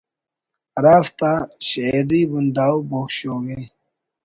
ہرا 0.75 0.95
فتا 1.05 1.31
شئیری 1.67 2.21
بنداو 2.31 2.77
بوگ 2.89 3.07
شوگ 3.17 3.45
ءِ 3.57 3.61